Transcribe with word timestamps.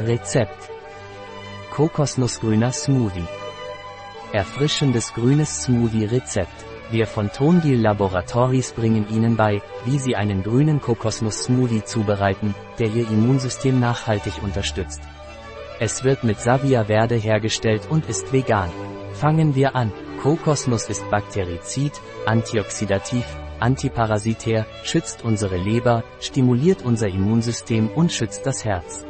Rezept. 0.00 0.70
Kokosnussgrüner 1.72 2.70
Smoothie. 2.70 3.26
Erfrischendes 4.32 5.12
grünes 5.12 5.64
Smoothie-Rezept. 5.64 6.64
Wir 6.92 7.08
von 7.08 7.32
Tongil 7.32 7.80
Laboratories 7.80 8.74
bringen 8.74 9.08
Ihnen 9.10 9.34
bei, 9.34 9.60
wie 9.86 9.98
Sie 9.98 10.14
einen 10.14 10.44
grünen 10.44 10.80
Kokosnuss-Smoothie 10.80 11.84
zubereiten, 11.84 12.54
der 12.78 12.86
Ihr 12.86 13.10
Immunsystem 13.10 13.80
nachhaltig 13.80 14.34
unterstützt. 14.40 15.00
Es 15.80 16.04
wird 16.04 16.22
mit 16.22 16.38
Savia 16.38 16.84
Verde 16.84 17.16
hergestellt 17.16 17.88
und 17.90 18.08
ist 18.08 18.32
vegan. 18.32 18.70
Fangen 19.14 19.56
wir 19.56 19.74
an. 19.74 19.92
Kokosnuss 20.22 20.88
ist 20.88 21.10
bakterizid, 21.10 22.00
antioxidativ, 22.24 23.24
antiparasitär, 23.58 24.64
schützt 24.84 25.24
unsere 25.24 25.56
Leber, 25.56 26.04
stimuliert 26.20 26.84
unser 26.84 27.08
Immunsystem 27.08 27.88
und 27.88 28.12
schützt 28.12 28.46
das 28.46 28.64
Herz. 28.64 29.04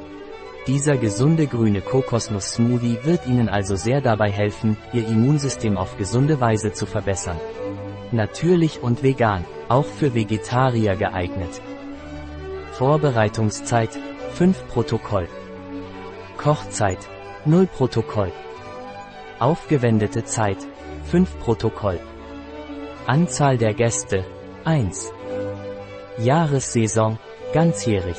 Dieser 0.69 0.99
gesunde 0.99 1.47
grüne 1.47 1.81
Kokosnuss-Smoothie 1.81 2.99
wird 3.03 3.27
Ihnen 3.27 3.49
also 3.49 3.75
sehr 3.75 4.03
dabei 4.03 4.31
helfen, 4.31 4.77
Ihr 4.93 5.09
Immunsystem 5.09 5.79
auf 5.79 5.97
gesunde 5.97 6.43
Weise 6.43 6.75
zu 6.75 6.85
verbessern. 6.85 7.41
Natürlich 8.13 8.83
und 8.83 9.03
vegan, 9.03 9.47
auch 9.71 9.87
für 9.87 10.15
Vegetarier 10.15 10.95
geeignet. 10.95 11.63
Vorbereitungszeit 12.73 13.99
5 14.35 14.69
Protokoll. 14.69 15.27
Kochzeit 16.37 16.99
0 17.47 17.67
Protokoll. 17.67 18.31
Aufgewendete 19.39 20.25
Zeit 20.25 20.59
5 21.05 21.39
Protokoll. 21.41 21.99
Anzahl 23.07 23.57
der 23.57 23.73
Gäste 23.73 24.23
1. 24.65 25.13
Jahressaison 26.19 27.19
ganzjährig. 27.55 28.19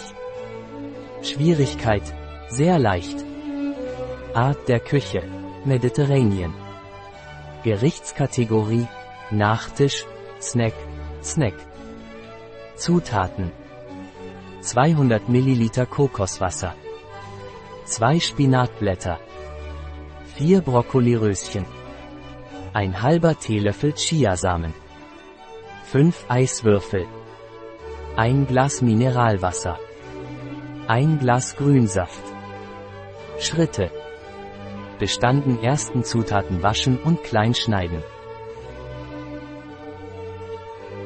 Schwierigkeit 1.21 2.01
sehr 2.49 2.79
leicht. 2.79 3.23
Art 4.33 4.67
der 4.67 4.79
Küche 4.79 5.23
Mediterranean. 5.65 6.53
Gerichtskategorie 7.63 8.87
Nachtisch, 9.31 10.05
Snack, 10.41 10.73
Snack. 11.23 11.53
Zutaten. 12.75 13.51
200 14.61 15.29
ml 15.29 15.85
Kokoswasser. 15.85 16.73
2 17.85 18.19
Spinatblätter. 18.19 19.19
4 20.35 20.61
Brokkoliröschen. 20.61 21.65
Ein 22.73 23.01
halber 23.01 23.37
Teelöffel 23.37 23.93
Chiasamen. 23.93 24.73
5 25.91 26.25
Eiswürfel. 26.29 27.05
Ein 28.15 28.47
Glas 28.47 28.81
Mineralwasser. 28.81 29.77
Ein 30.87 31.19
Glas 31.19 31.55
Grünsaft 31.55 32.28
Schritte 33.39 33.89
Bestanden 34.99 35.63
ersten 35.63 36.03
Zutaten 36.03 36.61
waschen 36.61 36.97
und 36.97 37.23
klein 37.23 37.53
schneiden 37.53 38.03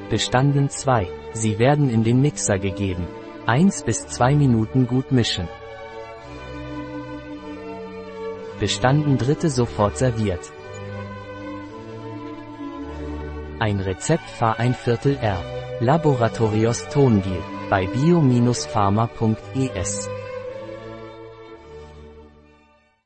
Bestanden 0.10 0.70
2. 0.70 1.08
Sie 1.34 1.58
werden 1.58 1.90
in 1.90 2.04
den 2.04 2.22
Mixer 2.22 2.60
gegeben. 2.60 3.08
1 3.48 3.82
bis 3.82 4.06
2 4.06 4.36
Minuten 4.36 4.86
gut 4.86 5.12
mischen. 5.12 5.48
Bestanden 8.60 9.18
dritte 9.18 9.50
sofort 9.50 9.98
serviert. 9.98 10.52
Ein 13.58 13.80
Rezept 13.80 14.30
Fahr 14.30 14.60
ein 14.60 14.76
Viertel 14.76 15.18
R. 15.18 15.44
Laboratorios 15.80 16.88
Tongil 16.90 17.42
bei 17.72 17.88
bio-pharma.es 17.88 20.10